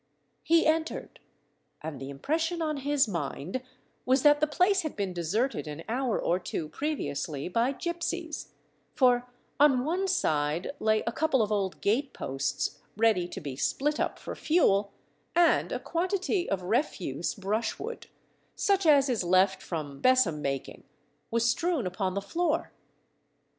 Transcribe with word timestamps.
He 0.41 0.65
entered, 0.65 1.19
and 1.83 2.01
the 2.01 2.09
impression 2.09 2.59
on 2.59 2.77
his 2.77 3.07
mind 3.07 3.61
was 4.03 4.23
that 4.23 4.39
the 4.39 4.47
place 4.47 4.81
had 4.81 4.95
been 4.95 5.13
deserted 5.13 5.67
an 5.67 5.83
hour 5.87 6.19
or 6.19 6.39
two 6.39 6.69
previously 6.69 7.47
by 7.47 7.71
gipsies, 7.73 8.47
for 8.95 9.29
on 9.59 9.85
one 9.85 10.07
side 10.07 10.71
lay 10.79 11.03
a 11.05 11.11
couple 11.11 11.43
of 11.43 11.51
old 11.51 11.81
gate–posts 11.81 12.79
ready 12.97 13.27
to 13.27 13.39
be 13.39 13.55
split 13.55 13.99
up 13.99 14.17
for 14.17 14.33
fuel, 14.33 14.91
and 15.35 15.71
a 15.71 15.79
quantity 15.79 16.49
of 16.49 16.63
refuse 16.63 17.35
brush–wood, 17.35 18.07
such 18.55 18.87
as 18.87 19.07
is 19.07 19.23
left 19.23 19.61
from 19.61 20.01
besom 20.01 20.41
making, 20.41 20.83
was 21.29 21.47
strewn 21.47 21.85
upon 21.85 22.15
the 22.15 22.21
floor. 22.21 22.71